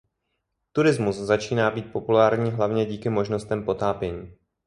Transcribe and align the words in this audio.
Turismus 0.71 1.15
začíná 1.15 1.71
být 1.71 1.91
populární 1.91 2.51
hlavně 2.51 2.85
díky 2.85 3.09
možnostem 3.09 3.65
potápění. 3.65 4.33